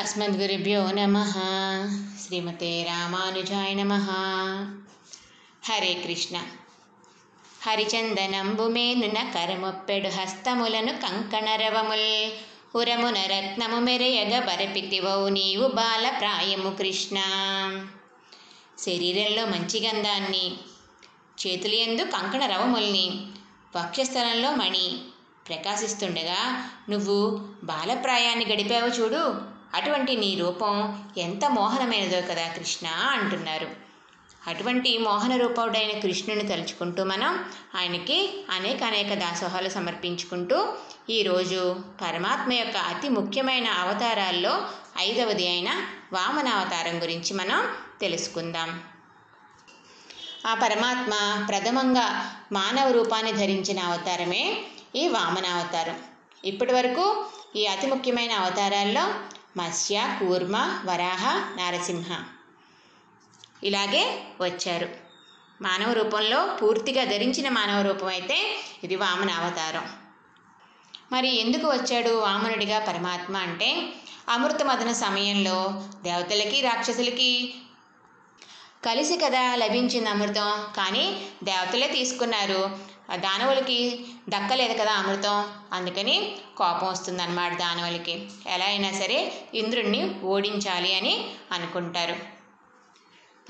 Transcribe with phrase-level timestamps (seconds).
[0.00, 1.16] అస్మద్గురుభ్యో నమ
[2.22, 3.92] శ్రీమతే రామానుజాయ నమ
[5.64, 6.36] హరే కృష్ణ
[7.66, 12.32] హరిచందనంబుమేనున కరమొప్పెడు హస్తములను కంకణరవముల్
[12.74, 17.18] ఉరమున రత్నము మెరయగ బరపితివౌ నీవు బాల ప్రాయము కృష్ణ
[18.78, 20.58] శరీరంలో మంచి గంధాన్ని
[21.46, 23.06] చేతులు ఎందు కంకణ రవముల్ని
[23.76, 24.98] వక్షస్థలంలో మణి
[25.48, 26.40] ప్రకాశిస్తుండగా
[26.88, 27.16] నువ్వు
[27.64, 29.49] బాలప్రాయాన్ని గడిపావు చూడు.
[29.74, 33.90] అటువంటి నీ రూపం ఎంత మోహనమైనదో కదా కృష్ణ అంటున్నారు.
[34.46, 40.68] అటువంటి మోహన రూపముడైన కృష్ణుని తలుచుకుంటూ మనం ఆయనకి అనేక అనేక దాసోహాలు సమర్పించుకుంటూ
[41.10, 45.70] ఈరోజు పరమాత్మ యొక్క అతి ముఖ్యమైన అవతారాల్లో ఐదవది అయిన
[46.12, 48.82] వామన అవతారం గురించి మనం తెలుసుకుందాం.
[50.46, 52.06] ఆ పరమాత్మ ప్రథమంగా
[52.52, 54.64] మానవ రూపాన్ని ధరించిన అవతారమే
[54.96, 55.96] ఈ వామన అవతారం
[56.44, 57.24] ఇప్పటి వరకు
[57.56, 59.14] ఈ అతి ముఖ్యమైన అవతారాల్లో
[59.56, 62.24] మత్స్య కూర్మ వరాహ నారసింహ.
[63.64, 64.88] ఇలాగే వచ్చారు.
[65.62, 69.92] మానవ రూపంలో పూర్తిగా ధరించిన మానవ రూపం అయితే ఇది వామన అవతారం.
[71.12, 73.92] మరి ఎందుకు వచ్చాడు వామనుడిగా పరమాత్మ అంటే
[74.28, 77.54] అమృతమదన సమయంలో దేవతలకి రాక్షసులకి
[78.84, 80.66] కలిసి కదా లభించింది అమృతం.
[80.76, 82.89] కానీ దేవతలే తీసుకున్నారు.
[83.16, 85.52] దానవులకి దక్కలేదు కదా అమృతం.
[85.72, 88.26] అందుకని కోపం వస్తుందన్నమాట దానవులకి.
[88.46, 92.16] ఎలా అయినా సరే ఇంద్రుణ్ణి ఓడించాలి అని అనుకుంటారు.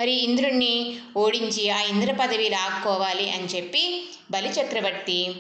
[0.01, 5.37] మరి ఇంద్రుణ్ణి ఓడించి ఆ ఇంద్ర పదవి లాక్కోవాలి అని చెప్పి బలి చక్రవర్తి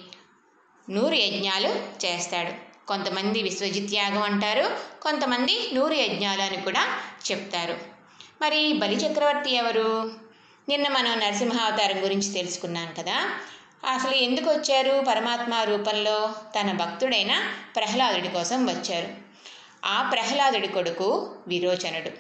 [0.90, 1.68] నూరు యజ్ఞాలు
[2.06, 2.86] చేస్తాడు.
[2.86, 6.88] కొంతమంది విశ్వజిత్ యాగం అంటారు కొంతమంది నూరు యజ్ఞాలు అని కూడా
[7.30, 7.78] చెప్తారు.
[8.42, 10.12] మరి బలి చక్రవర్తి ఎవరు?
[10.68, 13.34] నిన్న మనం నరసింహావతారం గురించి తెలుసుకున్నాం కదా.
[13.88, 16.34] అసలు ఎందుకు వచ్చారు పరమాత్మ రూపంలో?
[16.60, 19.08] తన భక్తుడైన ప్రహ్లాదుడి కోసం వచ్చారు.
[19.84, 22.10] ఆ ప్రహ్లాదుడి కొడుకు విరోచనుడు.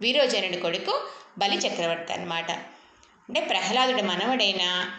[0.00, 2.50] విరోచనుడి కొడుకు బలి చక్రవర్తి అన్నమాట.
[2.50, 4.90] అంటే ప్రహ్లాదుడి మనవడైన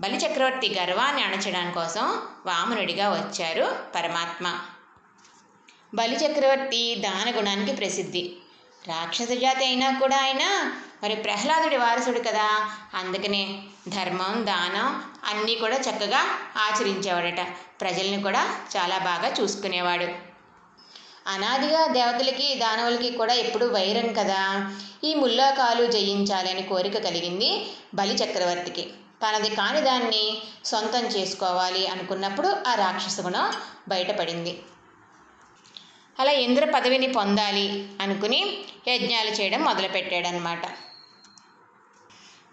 [0.00, 4.60] బలి చక్రవర్తి గర్వాన్ని అణచడం కోసం వామనుడిగా వచ్చారు పరమాత్మ.
[5.94, 8.32] బలి చక్రవర్తి దానగుణానికి ప్రసిద్ధి.
[8.88, 12.70] రాక్షస జాతి అయినా కూడా ఆయన మరి ప్రహ్లాదుడి వారసుడు కదా.
[12.94, 16.20] అందుకనే ధర్మం దానం అన్నీ కూడా చక్కగా
[16.56, 17.46] ఆచరించేవాడట.
[17.80, 20.30] ప్రజల్ని కూడా చాలా బాగా చూసుకునేవాడు.
[21.26, 24.72] అనాదిగా దేవతలకి దానవులకి కూడా ఎప్పుడు వైరం కదా.
[25.04, 28.90] ఈ ముల్లోకాలు జయించాలని కోరిక కలిగింది బలి చక్రవర్తికి.
[29.28, 33.52] తనది కాని దాన్ని సొంతం చేసుకోవాలి అనుకున్నప్పుడు ఆ రాక్షస గుణం
[33.88, 34.62] బయటపడింది.
[36.20, 38.58] అలా ఇంద్ర పదవిని పొందాలి అనుకుని
[38.88, 40.66] యజ్ఞాలు చేయడం మొదలుపెట్టాడనమాట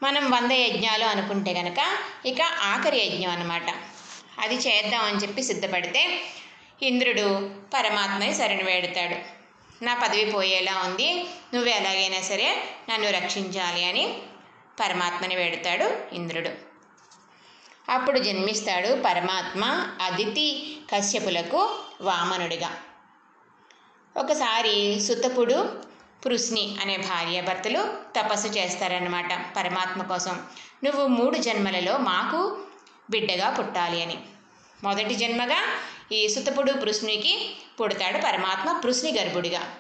[0.04, 1.76] మనం వంద యజ్ఞాలు అనుకుంటే గనక
[2.26, 3.70] ఇక ఆఖరి యజ్ఞం అనమాట
[4.40, 6.22] అది చేద్దామని చెప్పి సిద్ధపడితే
[6.82, 9.16] ఇంద్రుడు పరమాత్మని శరణు వేడతాడు.
[9.84, 14.18] నా పదవి పోయేలా ఉంది నువ్వు ఎలాగైనా సరే నన్ను రక్షించాలి అని
[14.80, 16.50] పరమాత్మని వేడతాడు ఇంద్రుడు.
[17.92, 19.64] అప్పుడు జన్మిస్తాడు పరమాత్మ
[20.02, 22.78] అదితి కశ్యపులకు వామనుడిగా.
[24.18, 25.82] ఒకసారి సుతపుడు
[26.26, 30.46] పృష్ణి అనే భార్యాభర్తలు తపస్సు చేస్తారన్నమాట పరమాత్మ కోసం.
[30.84, 32.66] నువ్వు మూడు జన్మలలో మాకు
[33.10, 34.18] బిడ్డగా పుట్టాలి అని.
[34.84, 35.68] మొదటి జన్మగా
[36.12, 39.76] ఈ సుతపుడు పృష్ణికి పుడతాడు పరమాత్మ పృష్ణి గర్భుడిగా.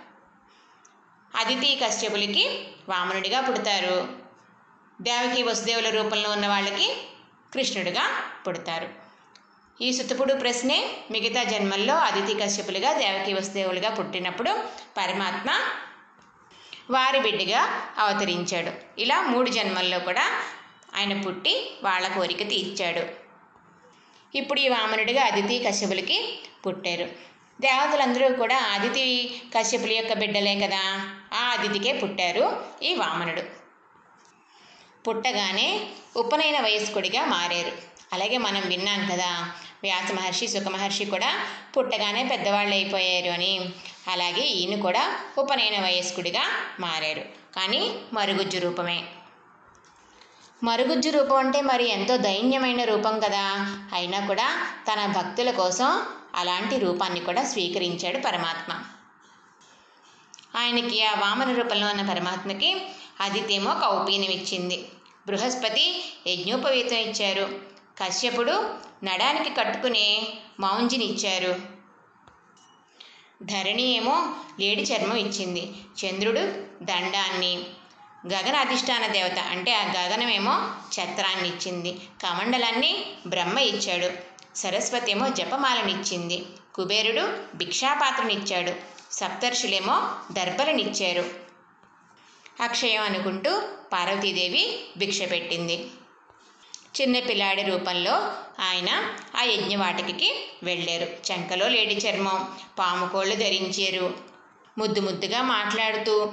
[1.36, 4.08] అదితి కశ్యపులకి వామనుడిగా పుడతారు.
[5.02, 6.98] దేవకి వసుదేవుల రూపంలో ఉన్న వాళ్ళకి
[7.54, 8.04] కృష్ణుడిగా
[8.48, 9.07] పుడతారు.
[9.82, 14.64] ఈ సుతపుడు ప్రశ్నే మిగతా జన్మల్లో అదితి కశ్యపులుగా దేవకీ వసుదేవులుగా పుట్టినప్పుడు
[14.98, 15.50] పరమాత్మ
[16.90, 17.62] వారి బిడ్డగా
[17.98, 19.02] అవతరించాడు.
[19.02, 20.42] ఇలా మూడు జన్మల్లో కూడా
[20.96, 23.04] ఆయన పుట్టి వాళ్ళ కోరిక తీర్చాడు.
[24.38, 27.10] ఇప్పుడు ఈ వామనుడిగా అదితి కశ్యపులకి పుట్టారు.
[27.62, 33.42] దేవతలందరూ కూడా అదితి కశ్యపుల యొక్క బిడ్డలే కదా ఆ అదితికే పుట్టారు ఈ వామనుడు.
[35.10, 35.86] పుట్టగానే
[36.16, 37.97] ఉపనయన వయస్కుడిగా మారారు.
[38.14, 39.52] అలాగే మనం విన్నాం కదా
[39.84, 41.48] వ్యాస మహర్షి సుఖ మహర్షి కూడా
[41.78, 43.70] పుట్టగానే పెద్దవాళ్ళు అయిపోయారు అని.
[44.08, 46.44] అలాగే ఈయన కూడా ఉపనయన వయస్కుడిగా
[46.80, 47.22] మారారు.
[47.56, 49.04] కానీ మరుగుజ్జు రూపమే.
[50.64, 53.78] మరుగుజ్జు రూపం అంటే మరి ఎంతో దైన్యమైన రూపం కదా.
[53.94, 56.06] అయినా కూడా తన భక్తుల కోసం
[56.36, 58.74] అలాంటి రూపాన్ని కూడా స్వీకరించాడు పరమాత్మ.
[60.60, 62.82] ఆయనకి ఆ వామన రూపంలో ఉన్న పరమాత్మకి
[63.20, 64.88] అదితేమో కౌపీనం ఇచ్చింది
[65.28, 67.77] బృహస్పతి యజ్ఞోపవీతం ఇచ్చారు.
[68.04, 70.28] కశ్యపుడు నడానికి కట్టుకునే
[70.60, 71.56] మౌంజినిచ్చారు.
[73.44, 75.72] ధరణి ఏమో లేడి చర్మం ఇచ్చింది.
[76.06, 76.40] చంద్రుడు
[76.84, 77.58] దండాన్ని
[78.34, 84.12] గగన అధిష్టాన దేవత అంటే ఆ గగనమేమో ఛత్రాన్ని ఇచ్చింది కమండలాన్ని బ్రహ్మ ఇచ్చాడు.
[84.58, 86.46] సరస్వతి ఏమో జపమాలనిచ్చింది.
[86.76, 88.74] కుబేరుడు భిక్షాపాత్రనిచ్చాడు.
[89.14, 91.30] సప్తర్షులేమో దర్భలనిచ్చారు.
[92.64, 93.62] అక్షయం అనుకుంటూ
[93.94, 95.88] పార్వతీదేవి భిక్ష పెట్టింది
[97.02, 98.12] చిన్న పిల్లాడి రూపంలో
[98.60, 98.90] ఆయన
[99.40, 101.08] ఆ యజ్ఞవాటికి వెళ్ళారు.
[101.32, 102.48] చెంకలో లేడి చర్మం
[102.80, 104.14] పాముకోళ్ళు ధరించారు.
[104.78, 106.32] ముద్దు ముద్దుగా మాట్లాడుతూ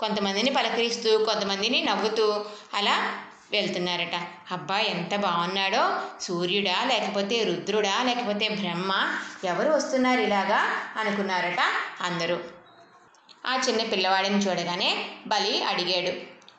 [0.00, 3.18] కొంతమందిని పలకరిస్తూ కొంతమందిని నవ్వుతూ అలా
[3.50, 4.14] వెళ్తున్నారట.
[4.50, 6.00] అబ్బా ఎంత బాగున్నాడో.
[6.20, 11.60] సూర్యుడా లేకపోతే రుద్రుడా లేకపోతే బ్రహ్మ ఎవరు వస్తున్నారు ఇలాగా అనుకున్నారట
[12.00, 12.38] అందరూ.
[13.46, 16.12] ఆ చిన్న పిల్లవాడిని చూడగానే బలి అడిగాడు.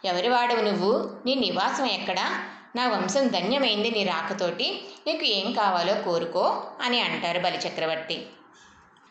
[0.07, 1.18] ఎవరి వాడవు నువ్వు?
[1.25, 2.50] నీ నివాసం ఎక్కడా?
[2.75, 4.83] నా వంశం ధన్యమైంది నీ రాకతోటి.
[5.07, 8.27] నీకు ఏం కావాలో కోరుకో అని అంటారు బలిచక్రవర్తి.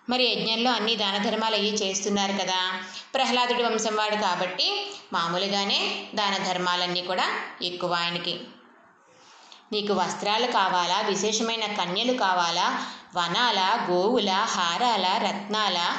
[0.09, 2.81] మరి యజ్ఞంలో అన్ని దాన ధర్మాలు అయ్యి చేస్తున్నారు కదా.
[3.15, 7.31] ప్రహ్లాదుడి వంశం వాడు కాబట్టి మామూలుగానే దాన ధర్మాలన్నీ కూడా
[7.63, 8.41] ఎక్కువ ఆయనకి.
[9.73, 11.01] నీకు వస్త్రాలు కావాలా?
[11.01, 12.87] విశేషమైన కన్యలు కావాలా?
[13.17, 13.87] వనాల?
[13.91, 14.31] గోవుల?
[14.31, 15.21] హారాల?
[15.27, 15.97] రత్నాల?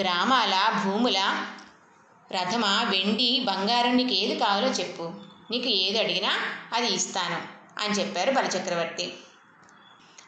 [0.00, 0.82] గ్రామాల?
[0.84, 1.46] భూముల?
[2.32, 2.66] రథమ?
[2.66, 3.40] వెండి?
[3.44, 5.29] బంగారం నీకు ఏది కావాలో చెప్పు.
[5.50, 6.38] నీకు ఏది అడిగినా
[6.74, 7.42] అది ఇస్తాను
[7.80, 9.14] అని చెప్పారు బలచక్రవర్తి.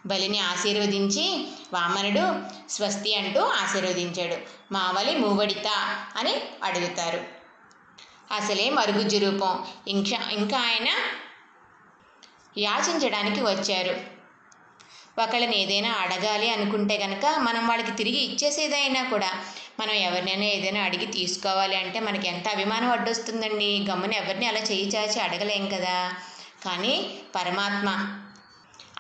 [0.06, 4.36] బలిని ఆశీర్వదించి వామనుడు స్వస్తి అంటూ ఆశీర్వదించాడు.
[4.72, 5.69] మావలి మూవడిత
[6.16, 7.24] అని అడుగుతారు.
[8.34, 9.66] అసలే మరుగుజ్జు రూపం.
[9.88, 10.88] ఇంకా ఇంకా ఆయన
[12.58, 14.22] యాచించడానికి వచ్చారు.
[15.22, 19.44] ఒకళ్ళని ఏదైనా అడగాలి అనుకుంటే కనుక మనం వాళ్ళకి తిరిగి ఇచ్చేసేదైనా కూడా
[19.80, 23.86] మనం ఎవరినైనా ఏదైనా అడిగి తీసుకోవాలి అంటే మనకి ఎంత అభిమానం అడ్డొస్తుందండి.
[23.90, 26.12] గమ్మున ఎవరిని అలా చేయి చాచి అడగలేం కదా.
[26.64, 27.88] కానీ పరమాత్మ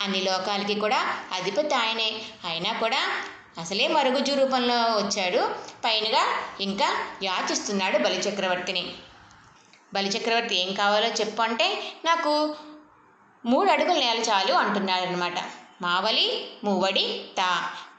[0.00, 1.00] అన్ని లోకాలకి కూడా
[1.32, 2.22] అధిపతి ఆయనే.
[2.44, 3.00] అయినా కూడా
[3.58, 5.54] అసలే మరుగుజ్జు రూపంలో వచ్చాడు.
[5.84, 6.24] పైనగా
[6.60, 6.88] ఇంకా
[7.22, 8.84] యాచిస్తున్నాడు బలిచక్రవర్తిని.
[9.94, 12.56] బలిచక్రవర్తి ఏం కావాలో చెప్పు అంటే నాకు
[13.44, 15.38] మూడు అడుగుల నేల చాలు అంటున్నాడనమాట
[15.82, 16.26] మావలి
[16.64, 17.50] మూవడి తా.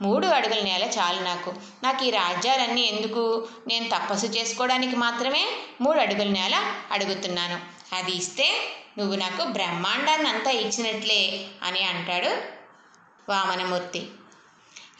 [0.01, 1.53] మూడు అడుగుల నేల చాలు నాకు.
[1.83, 3.47] నాకు ఈ రాజ్యాలన్నీ ఎందుకు?
[3.67, 5.43] నేను తపస్సు చేసుకోవడానికి మాత్రమే
[5.81, 6.55] మూడు అడుగుల నేల
[6.91, 7.57] అడుగుతున్నాను.
[7.95, 8.47] అది ఇస్తే
[8.97, 11.21] నువ్వు నాకు బ్రహ్మాండాన్ని అంతా ఇచ్చినట్లే
[11.63, 12.31] అని అంటాడు
[13.29, 14.01] వామనమూర్తి.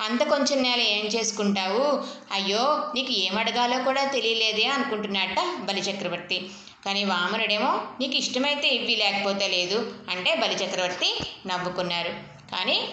[0.02, 1.84] అంత కొంచెం నేల ఏం చేసుకుంటావు?
[2.32, 6.50] అయ్యో నీకు ఏం అడగాలో కూడా తెలియలేదే అనుకుంటున్నట్ట బలిచక్రవర్తి.
[6.86, 9.78] కానీ వామనుడేమో నీకు ఇష్టమైతే ఇవ్వి లేకపోతే లేదు
[10.10, 11.10] అంటే బలిచక్రవర్తి
[11.48, 12.43] నవ్వుకున్నారు.
[12.54, 12.90] కానీ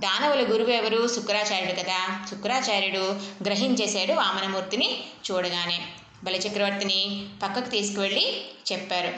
[0.00, 1.08] దానవుల గురువు ఎవరు?
[1.08, 2.26] శుక్రాచార్యుడు కదా.
[2.30, 5.86] శుక్రాచార్యుడు గ్రహించేశాడు వామనమూర్తిని చూడగానే.
[6.24, 9.12] బలిచక్రవర్తిని పక్కకు తీసుకువెళ్ళి చెప్పారు.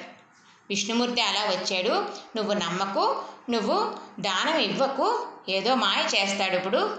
[0.70, 1.88] విష్ణుమూర్తి అలా వచ్చాడు.
[2.36, 6.98] నువ్వు నమ్మకు నువ్వు దానం ఇవ్వకు ఏదో మాయ చేస్తాడు ఇప్పుడు.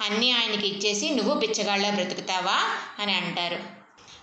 [0.00, 2.78] అన్నీ ఆయనకి ఇచ్చేసి నువ్వు బిచ్చగాళ్ళ బ్రతుకుతావా?
[2.98, 3.80] అని అంటారు.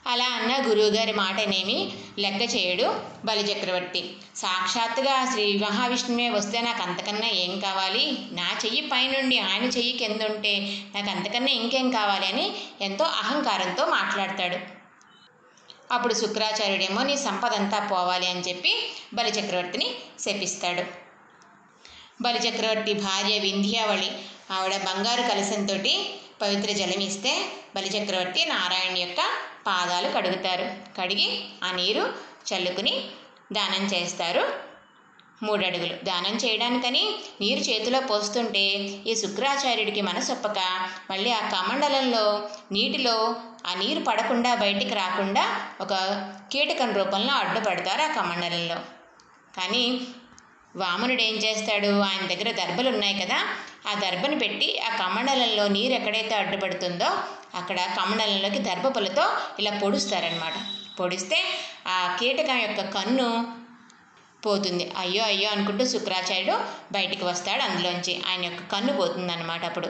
[0.08, 8.18] అలా అన్న గురువుగారి మాటనేమి లెక్క చేయడు బలిచక్రవర్తి సాక్షాత్తుగా శ్రీ మహావిష్ణువే వస్తే నాకు అంతకన్నా ఏం కావాలి?
[8.31, 10.54] నా చెయ్యి పైనుండి ఆయన చెయ్యి కింద ఉంటే
[10.95, 12.45] నాకు అంతకన్నా ఇంకేం కావాలి అని
[12.81, 14.60] ఎంతో అహంకారంతో మాట్లాడతాడు.
[15.94, 18.72] అప్పుడు శుక్రాచార్యుడేమో నీ సంపద అంతా పోవాలి అని చెప్పి
[19.13, 20.84] బలిచక్రవర్తిని శపిస్తాడు.
[22.22, 24.12] బలిచక్రవర్తి భార్య వింధ్యావళి
[24.51, 25.75] ఆవిడ బంగారు కలశంతో
[26.42, 29.22] పవిత్ర జలం ఇస్తే బలిచక్రవర్తి నారాయణ యొక్క
[29.68, 30.66] పాదాలు కడుగుతారు.
[31.01, 31.30] కడిగి
[31.63, 32.13] ఆ నీరు
[32.50, 32.94] చల్లుకుని
[33.54, 34.68] దానం చేస్తారు.
[35.44, 38.64] మూడు అడుగులు దానం చేయడానికని నీరు చేతిలో పోస్తుంటే
[39.08, 40.60] ఈ శుక్రాచార్యుడికి మనసొప్పక
[41.12, 43.36] మళ్ళీ ఆ కమండలంలో నీటిలో
[43.66, 45.44] ఆ నీరు పడకుండా బయటికి రాకుండా
[45.82, 45.94] ఒక
[46.51, 48.80] కీటకం రూపంలో అడ్డుపడతారు ఆ కమండలంలో.
[49.58, 50.01] కానీ
[50.75, 52.01] వామనుడు ఏం చేస్తాడు?
[52.01, 53.38] ఆయన దగ్గర దర్భలు ఉన్నాయి కదా
[53.89, 57.06] ఆ దర్భను పెట్టి ఆ కమండలంలో నీరు ఎక్కడైతే అడ్డుపడుతుందో
[57.56, 59.25] అక్కడ కమండలంలోకి దర్భపులతో
[59.60, 60.54] ఇలా పొడుస్తారనమాట
[61.00, 61.46] పొడిస్తే
[61.88, 63.58] ఆ కీటకం యొక్క కన్ను
[64.46, 64.92] పోతుంది.
[64.98, 66.58] అయ్యో అయ్యో అనుకుంటూ శుక్రాచార్యుడు
[66.94, 68.22] బయటికి వస్తాడు అందులోంచి.
[68.30, 69.88] ఆయన యొక్క కన్ను పోతుందన్నమాట అప్పుడు.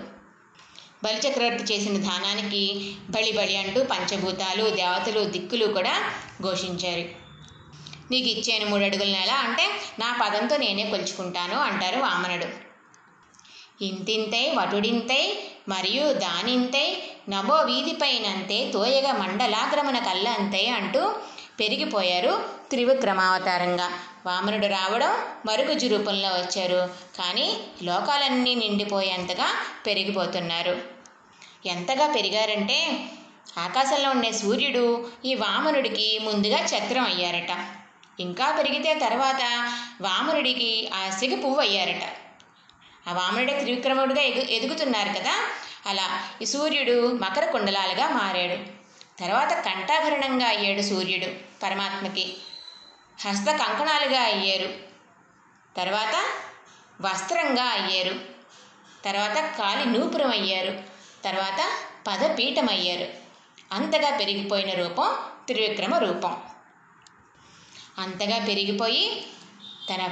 [1.03, 7.27] బలిచక్రవర్తి చేసిన దానానికి బలి బలి అంటూ పంచభూతాలు దేవతలు దిక్కులు కూడా ఘోషించారు.
[8.11, 12.67] నీకు ఇచ్చాను మూడు అడుగుల నెల అంటే నా పదంతో నేనే కొలుచుకుంటాను అంటారు వామనుడు.
[13.83, 21.15] ఇంతింతై వటుడింతై మరియు దానింతే నభో వీధిపైనంతే తోయగ మండలాగ్రమణ కళ్ళంతే అంటూ
[21.59, 23.89] పెరిగిపోయారు త్రివిక్రమావతారంగా.
[24.25, 25.11] వామనుడు రావడం
[25.45, 26.89] మరుగుజ్జు రూపంలో వచ్చారు.
[27.17, 29.47] కానీ లోకాలన్నీ నిండిపోయేంతగా
[29.85, 30.81] పెరిగిపోతున్నారు.
[31.65, 33.05] ఎంతగా పెరిగారంటే
[33.57, 37.53] ఆకాశంలో ఉండే సూర్యుడు ఈ వామనుడికి ముందుగా చక్రం అయ్యారట.
[38.19, 39.71] ఇంకా పెరిగితే తర్వాత
[40.01, 42.05] వామనుడికి ఆ సిగ పువ్వు అయ్యారట
[43.07, 45.49] ఆ వామనుడే త్రివిక్రముడుగా ఎగు ఎదుగుతున్నారు కదా?
[45.85, 48.77] అలా ఈ సూర్యుడు మకర కుండలాలుగా మారాడు.
[49.19, 51.25] తర్వాత కంఠాభరణంగా అయ్యాడు సూర్యుడు
[51.63, 52.37] పరమాత్మకి.
[53.25, 54.73] హస్త కంకణాలుగా అయ్యారు.
[55.77, 56.31] తర్వాత
[57.01, 58.19] వస్త్రంగా అయ్యారు.
[59.05, 60.83] తర్వాత కాలి నూపురం అయ్యారు.
[61.23, 63.13] తర్వాత పదపీఠం అయ్యారు.
[63.71, 66.43] అంతగా పెరిగిపోయిన రూపం త్రివిక్రమ రూపం.
[67.97, 69.27] అంతగా పెరిగిపోయి
[69.89, 70.09] తన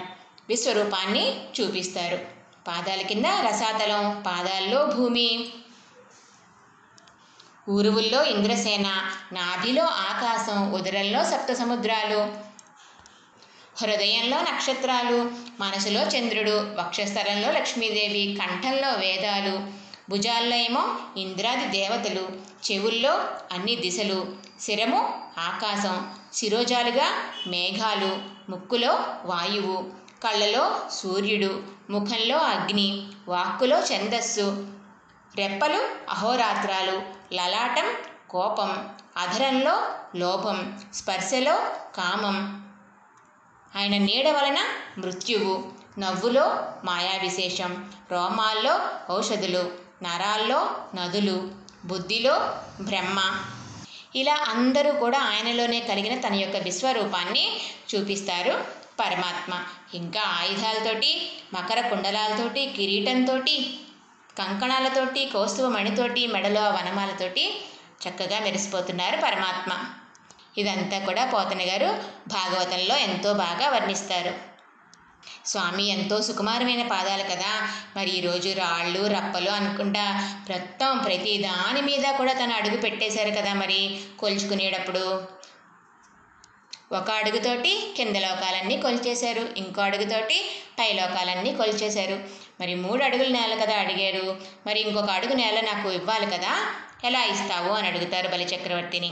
[0.49, 2.34] విశ్వరూపాన్ని చూపిస్తారు.
[2.67, 5.49] పాదాల కింద రసాతలం పాదాల్లో భూమి.
[7.69, 8.87] ఊరువుల్లో ఇంద్రసేన
[9.33, 12.45] నాభిలో ఆకాశం ఉదరంలో సప్త సముద్రాలు
[13.81, 19.85] హృదయంలో నక్షత్రాలు మనసులో చంద్రుడు వక్షస్థలంలో లక్ష్మీదేవి కంఠంలో వేదాలు.
[20.09, 22.29] భుజాల్లో ఏమో ఇంద్రాది దేవతలు
[22.71, 23.13] చెవుల్లో
[23.51, 24.35] అన్ని దిశలు.
[24.61, 27.07] శిరము ఆకాశం శిరోజాలుగా
[27.47, 28.19] మేఘాలు
[28.51, 28.93] ముక్కులో
[29.25, 30.04] వాయువు.
[30.25, 34.67] కళ్ళలో సూర్యుడు ముఖంలో అగ్ని వాక్కులో ఛందస్సు
[35.35, 37.01] రెప్పలు అహోరాత్రాలు
[37.33, 37.95] లలాటం
[38.29, 39.83] కోపం అధరంలో
[40.15, 41.55] లోపం స్పర్శలో
[41.95, 42.65] కామం.
[43.75, 44.57] ఆయన నీడ వలన
[44.97, 48.79] మృత్యువు నవ్వులో మాయా విశేషం రోమాల్లో
[49.11, 49.71] ఔషధులు
[50.03, 51.51] నరాల్లో నదులు
[51.85, 52.39] బుద్ధిలో
[52.81, 53.19] బ్రహ్మ.
[54.15, 57.61] ఇలా అందరూ కూడా ఆయనలోనే కలిగిన తన యొక్క విశ్వరూపాన్ని
[57.95, 58.84] చూపిస్తారు.
[58.99, 59.63] పరమాత్మ.
[59.93, 63.37] ఇంకా ఆయుధాలతోటి మకర కుండలాలతోటి కిరీటంతో
[64.37, 67.61] కంకణాలతోటి కౌస్తువ మణితోటి మెడలో వనమాలతోటి
[68.07, 69.77] చక్కగా మెరిసిపోతున్నారు పరమాత్మ.
[70.57, 74.55] ఇదంతా కూడా పోతన గారు భాగవతంలో ఎంతో బాగా వర్ణిస్తారు.
[75.45, 77.69] స్వామి ఎంతో సుకుమారమైన పాదాలు కదా.
[77.95, 83.99] మరి ఈరోజు రాళ్ళు రప్పలు అనుకుంటా మొత్తం ప్రతి దాని మీద కూడా తను అడుగు పెట్టేశారు కదా మరి.
[84.19, 85.34] కొలుచుకునేటప్పుడు
[86.91, 90.45] ఒక అడుగుతోటి కింద లోకాలన్నీ కొలిచేశారు ఇంకో అడుగుతోటి
[90.79, 92.19] పై లోకాలన్నీ కొలిచేశారు.
[92.61, 94.37] మరి మూడు అడుగుల నేల కదా అడిగారు.
[94.67, 96.51] మరి ఇంకొక అడుగు నేల నాకు ఇవ్వాలి కదా
[97.03, 99.11] ఎలా ఇస్తావు అని అడుగుతారు బలిచక్రవర్తిని.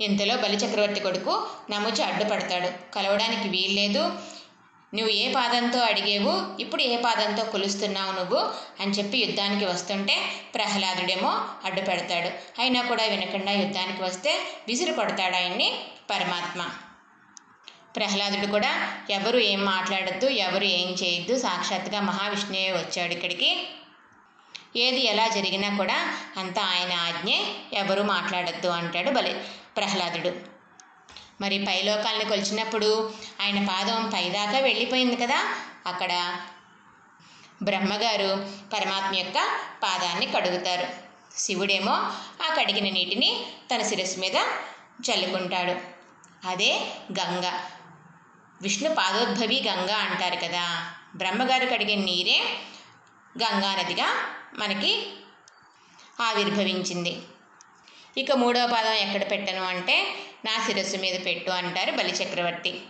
[0.00, 2.94] ఇంతలో బలిచక్రవర్తి కొడుకు నముచి అడ్డుపడతాడు.
[2.94, 4.12] కలవడానికి వీల్లేదు.
[4.94, 8.50] నువ్వు ఏ పాదంతో అడిగేవు ఇప్పుడు ఏ పాదంతో కొలుస్తున్నావు నువ్వు
[8.80, 10.18] అని చెప్పి యుద్ధానికి వస్తుంటే
[10.54, 14.38] ప్రహ్లాదుడేమో అడ్డు పెడతాడు అయినా కూడా వినకుండా యుద్ధానికి వస్తే
[14.68, 15.78] విసిరు కొడతాడు ఆయన్ని.
[16.10, 16.68] పరమాత్మ.
[17.96, 23.68] ప్రహ్లాదుడు కూడా ఎవరు ఏం మాట్లాడద్దు ఎవరు ఏం చేయొద్దు సాక్షాత్గా మహావిష్ణువే వచ్చాడు ఇక్కడికి.
[24.76, 29.34] ఏది ఎలా జరిగినా కూడా అంతా ఆయన ఆజ్ఞే ఎవరు మాట్లాడద్దు అంటాడు బలి
[29.76, 30.58] ప్రహ్లాదుడు.
[31.40, 36.36] మరి పైలోకాలను కొలిచినప్పుడు ఆయన పాదం పైదాకా వెళ్ళిపోయింది కదా అక్కడ
[37.62, 40.86] బ్రహ్మగారు పరమాత్మ యొక్క పాదాన్ని కడుగుతారు.
[41.38, 41.92] శివుడేమో
[42.50, 44.34] ఆ కడిగిన నీటిని తన శిరస్సు మీద
[45.10, 45.97] చల్లుకుంటాడు.
[46.44, 47.52] అదే గంగ.
[48.62, 50.92] విష్ణు పాదోద్భవి గంగ అంటారు కదా.
[51.14, 52.58] బ్రహ్మగారు కడిగిన నీరే
[53.42, 54.06] గంగా నదిగా
[54.54, 55.12] మనకి
[56.20, 57.18] ఆవిర్భవించింది.
[58.18, 60.14] ఇక మూడవ పాదం ఎక్కడ పెట్టను అంటే
[60.44, 62.82] నా శిరస్సు మీద పెట్టు అంటారు బలిచక్రవర్తి.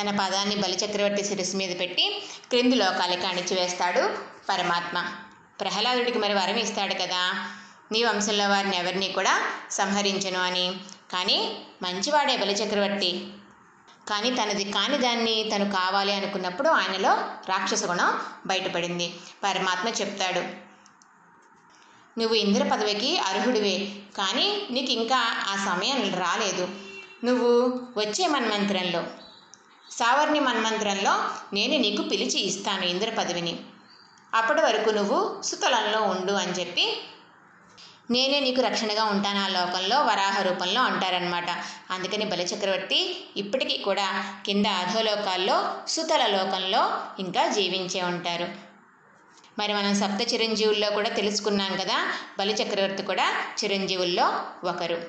[0.00, 4.18] తన పదాన్ని బలిచక్రవర్తి శిరస్సు మీద పెట్టి క్రింది లోకాలకి అణిచివేస్తాడు
[4.48, 5.16] పరమాత్మ.
[5.60, 7.50] ప్రహ్లాదుడికి మరి వరం ఇస్తాడు కదా.
[7.92, 10.74] నీ వంశంలో వారిని ఎవరిని కూడా సంహరించను అని.
[11.12, 11.38] కానీ
[11.82, 13.10] మంచివాడే బలిచక్రవర్తి
[14.08, 17.12] కానీ తనది కాని దాన్ని తను కావాలి అనుకున్నప్పుడు ఆయనలో
[17.48, 18.10] రాక్షస గుణం
[18.46, 19.14] బయటపడింది.
[19.44, 20.42] పరమాత్మ చెప్తాడు
[22.18, 23.76] నువ్వు ఇంద్ర పదవికి అర్హుడివే
[24.16, 26.68] కానీ నీకు ఇంకా ఆ సమయం రాలేదు.
[27.24, 27.50] నువ్వు
[27.96, 29.02] వచ్చే మన్మంత్రంలో
[29.90, 31.14] సావర్ణి మన్మంత్రంలో
[31.52, 33.54] నేను నీకు పిలిచి ఇస్తాను ఇంద్ర పదవిని.
[34.34, 36.84] అప్పటి వరకు నువ్వు సుతలంలో ఉండు అని చెప్పి
[38.10, 41.50] నేనే నీకు రక్షణగా ఉంటాను ఆ లోకంలో వరాహ రూపంలో అంటారనమాట
[41.90, 48.48] అందుకని బలిచక్రవర్తి ఇప్పటికీ కూడా కింద అధోలోకాల్లో సుతల లోకంలో ఇంకా జీవించే ఉంటారు.
[49.58, 55.02] మరి మనం సప్త చిరంజీవుల్లో కూడా తెలుసుకున్నాం కదా బలిచక్రవర్తి కూడా చిరంజీవుల్లో ఒకరు.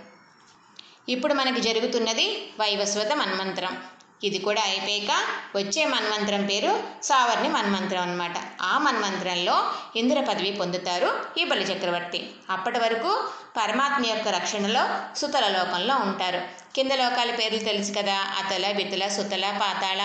[1.09, 3.77] ఇప్పుడు మనకి జరుగుతున్నది వైవస్వత మన్మంత్రం.
[4.23, 5.11] ఇది కూడా అయిపోయాక
[5.57, 13.11] వచ్చే మన్మంత్రం పేరు సావర్ణి మన్మంత్రం అనమాట ఆ మన్మంత్రంలో ఇంద్ర పదవి పొందుతారు ఈ బలిచక్రవర్తి అప్పటి వరకు
[13.57, 14.83] పరమాత్మ యొక్క రక్షణలో
[15.15, 16.41] సుతల లోకంలో ఉంటారు.
[16.75, 20.01] కింద లోకాల పేర్లు తెలుసు కదా అతల బితల సుతల పాతాళ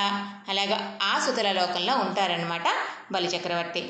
[0.49, 2.67] అలాగా ఆ సుతల లోకంలో ఉంటారనమాట
[3.13, 3.83] బలిచక్రవర్తి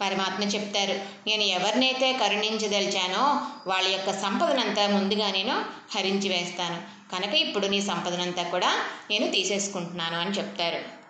[0.00, 0.92] పరమాత్మ చెప్తారు.
[1.26, 5.64] నేను ఎవరినైతే కరుణించదలిచానో వాళ్ళ యొక్క సంపదనంతా ముందుగా నేను
[5.96, 7.00] హరించి వేస్తాను.
[7.12, 11.00] కనుక ఇప్పుడు నీ సంపదనంతా కూడా నేను తీసేసుకుంటున్నాను అని చెప్తారు.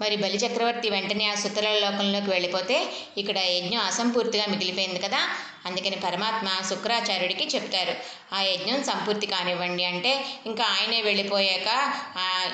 [0.00, 5.18] మరి బలిచక్రవర్తి వెంటనే ఆ సుతల లోకంలోకి వెళ్ళిపోతే ఇక్కడ యజ్ఞం అసంపూర్తిగా మిగిలిపోయింది కదా.
[5.66, 7.94] అందుకని పరమాత్మ శుక్రాచార్యుడికి చెప్తారు.
[8.34, 11.92] ఆ యజ్ఞం సంపూర్తి కానివ్వండి అంటే ఇంకా ఆయనే వెళ్ళిపోయాక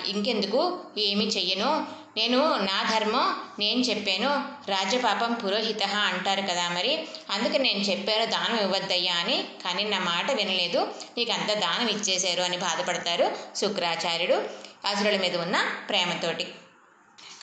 [0.09, 0.79] ఇంకెందుకు?
[0.99, 1.87] ఏమీ చెయ్యను.
[2.19, 3.27] నేను నా ధర్మం
[3.59, 4.31] నేను చెప్పాను
[4.71, 7.09] రాజ్యపాపం పురోహిత అంటారు కదా మరి.
[7.31, 9.49] అందుకే నేను చెప్పాను దానం ఇవ్వద్దయ్యా అని.
[9.65, 10.95] కానీ నా మాట వినలేదు.
[11.19, 14.39] నీకు అంత దానం ఇచ్చేశారు అని బాధపడతారు శుక్రాచార్యుడు
[14.85, 15.57] అసురుల మీద ఉన్న
[15.89, 16.47] ప్రేమతోటి.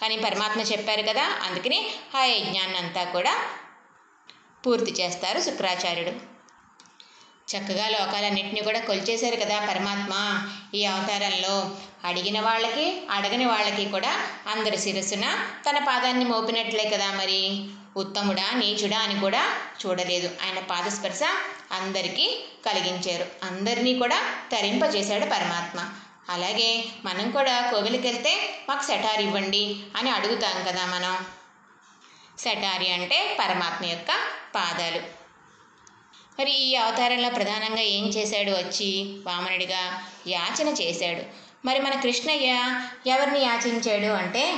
[0.02, 1.80] కానీ పరమాత్మ చెప్పారు కదా అందుకని
[2.16, 3.34] ఆ యజ్ఞాన్ని అంతా కూడా
[4.66, 6.35] పూర్తి చేస్తారు శుక్రాచార్యుడు.
[7.46, 10.14] చక్కగా లోకాలన్నింటినీ కూడా కొలిచేశారు కదా పరమాత్మ
[10.78, 11.78] ఈ అవతారంలో.
[12.06, 17.68] అడిగిన వాళ్ళకి అడగని వాళ్ళకి కూడా అందరి శిరస్సున తన పాదాన్ని మోపినట్లే కదా మరి.
[17.98, 19.54] ఉత్తముడా నీచుడా అని కూడా
[19.86, 20.28] చూడలేదు.
[20.28, 21.20] ఆయన పాదస్పర్శ
[21.72, 23.26] అందరికీ కలిగించారు.
[23.44, 25.90] అందరినీ కూడా తరింపజేశాడు పరమాత్మ.
[26.30, 31.26] అలాగే మనం కూడా కోవిలికి వెళ్తే మాకు సెటార్ ఇవ్వండి అని అడుగుతాం కదా మనం.
[32.40, 34.12] సెటారి అంటే పరమాత్మ యొక్క
[34.56, 35.25] పాదాలు.
[36.40, 40.04] మరి ఈ అవతారంలో ప్రధానంగా ఏం చేశాడు వచ్చి వామనుడిగా?
[40.28, 41.24] యాచన చేశాడు.
[41.66, 42.48] మరి మన కృష్ణయ్య
[43.08, 44.54] ఎవరిని యాచించాడు అంటే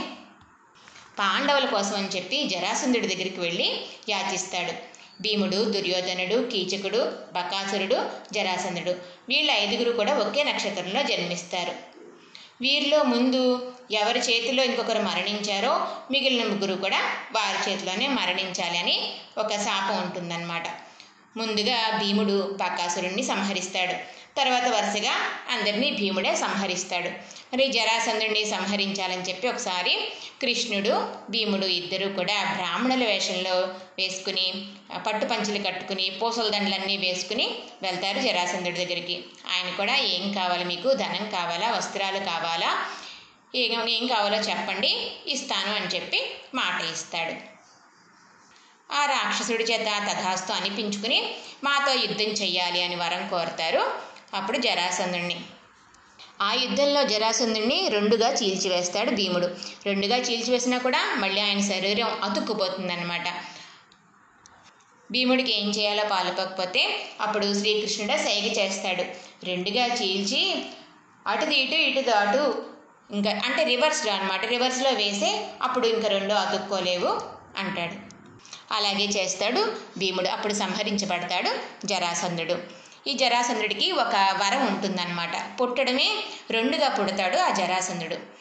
[1.19, 4.73] పాండవుల కోసం అని చెప్పి జరాసంధుడి దగ్గరికి వెళ్ళి యాచిస్తాడు.
[5.21, 6.97] భీముడు దుర్యోధనుడు కీచకుడు
[7.33, 8.95] బకాసురుడు జరాసంధుడు
[9.29, 11.71] వీళ్ళ ఐదుగురు కూడా ఒకే నక్షత్రంలో జన్మిస్తారు.
[12.61, 16.99] వీరిలో ముందు ఎవరి చేతిలో ఇంకొకరు మరణించారో మిగిలిన ముగ్గురు కూడా
[17.31, 20.86] వారి చేతిలోనే మరణించాలి అని ఒక శాపం ఉంటుందన్నమాట.
[21.37, 24.27] ముందుగా భీముడు బకాసురుణ్ణి సంహరిస్తాడు.
[24.39, 25.13] తర్వాత వరుసగా
[25.51, 27.09] అందరినీ భీముడే సంహరిస్తాడు.
[27.53, 29.93] మరి జరాసంధుడిని సంహరించాలని చెప్పి ఒకసారి
[30.41, 30.93] కృష్ణుడు
[31.29, 33.55] భీముడు ఇద్దరు కూడా బ్రాహ్మణుల వేషంలో
[33.99, 34.65] వేసుకుని
[35.05, 37.47] పట్టు పంచులు కట్టుకుని పూసల దండలన్నీ వేసుకుని
[37.81, 39.23] వెళ్తారు జరాసంధుడి దగ్గరికి.
[39.55, 40.93] ఆయన కూడా ఏం కావాలి మీకు?
[40.93, 41.71] ధనం కావాలా?
[41.71, 42.71] వస్త్రాలు కావాలా?
[43.55, 46.19] ఏం ఏం కావాలో చెప్పండి ఇస్తాను అని చెప్పి
[46.53, 47.56] మాట ఇస్తాడు.
[48.91, 53.91] ఆ రాక్షసుడి చేత తథాస్తు అనిపించుకుని మాతో యుద్ధం చెయ్యాలి అని వరం కోరతారు.
[54.33, 55.41] అప్పుడు జరాసంధుణ్ణి.
[56.41, 59.47] ఆ యుద్ధంలో జరాసంధుణ్ణి రెండుగా చీల్చివేస్తాడు భీముడు.
[59.85, 63.29] రెండుగా చీల్చివేసినా కూడా మళ్ళీ ఆయన శరీరం అతుక్కుపోతుందన్నమాట.
[65.11, 69.03] భీముడికి ఏం చేయాలో పాలుపోకపోతే అప్పుడు శ్రీకృష్ణుడు సైగ చేస్తాడు.
[69.45, 70.65] రెండుగా చీల్చి
[71.27, 72.65] అటుది ఇటు ఇటుది అటు
[73.11, 77.21] ఇంకా అంటే రివర్స్లో అనమాట రివర్స్లో వేసి అప్పుడు ఇంకా రెండు అతుక్కోలేవు
[77.57, 78.06] అంటాడు.
[78.71, 80.27] అలాగే చేస్తాడు భీముడు.
[80.27, 81.51] అప్పుడు సంహరించబడతాడు
[81.87, 82.57] జరాసంధుడు.
[83.07, 85.61] ఈ జరాసంధుడికి ఒక వరం ఉంటుందన్నమాట.
[85.61, 88.37] పుట్టడమే రెండుగా పుడతాడు ఆ జరాసంధుడు.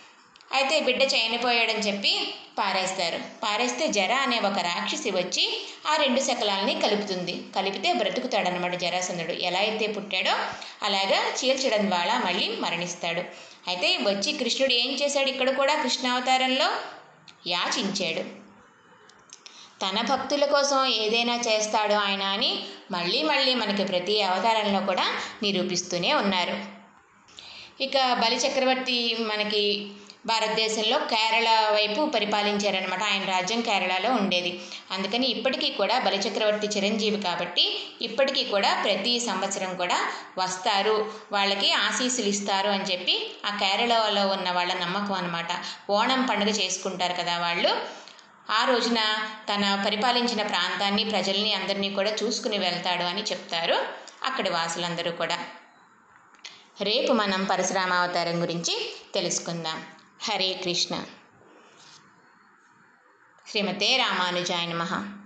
[0.53, 3.19] అయితే బిడ్డ చనిపోయాడని చెప్పి పారేస్తారు.
[3.43, 7.43] పారేస్తే జర అనే ఒక రాక్షసి వచ్చి ఆ రెండు శకలాలని కలుపుతుంది.
[7.57, 9.33] కలిపితే బ్రతుకుతాడనమాట జరాసంధుడు.
[9.33, 10.37] ఎలా అయితే పుట్టాడో
[10.83, 13.21] అలాగా చీల్చడం ద్వారా మళ్ళీ మరణిస్తాడు.
[13.69, 16.71] అయితే వచ్చి కృష్ణుడు ఏం చేశాడు ఇక్కడ కూడా కృష్ణావతారంలో?
[17.47, 18.46] యాచించాడు.
[19.81, 22.51] తన భక్తుల కోసం ఏదైనా చేస్తాడు ఆయన అని
[22.91, 25.07] మళ్ళీ మళ్ళీ మనకి ప్రతి అవతారంలో కూడా
[25.43, 26.57] నిరూపిస్తూనే ఉన్నారు.
[27.81, 29.63] ఇక బలి చక్రవర్తి మనకి
[30.27, 34.53] భారతదేశంలో కేరళ వైపు పరిపాలించారనమాట ఆయన రాజ్యం కేరళలో ఉండేది.
[34.91, 37.65] అందుకని ఇప్పటికీ కూడా బలిచక్రవర్తి చిరంజీవి కాబట్టి
[38.03, 39.99] ఇప్పటికీ కూడా ప్రతి సంవత్సరం కూడా
[40.39, 40.97] వస్తారు.
[41.33, 45.53] వాళ్ళకి ఆశీస్సులు ఇస్తారు అని చెప్పి ఆ కేరళలో ఉన్న వాళ్ళ నమ్మకం అనమాట
[45.91, 47.73] ఓణం పండుగ చేసుకుంటారు కదా వాళ్ళు.
[48.51, 48.99] ఆ రోజున
[49.55, 53.75] తన పరిపాలించిన ప్రాంతాన్ని ప్రజల్ని అందరినీ కూడా చూసుకుని వెళ్తాడు అని చెప్తారు
[54.25, 55.39] అక్కడి వాసులందరూ కూడా.
[56.81, 59.87] రేపు మనం పరశురామ అవతారం గురించి తెలుసుకుందాం.
[60.23, 61.05] హరే కృష్ణ.
[63.49, 65.26] శ్రీమతే రామానుజాయ మహా